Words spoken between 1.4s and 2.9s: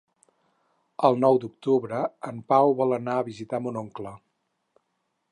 d'octubre en Pau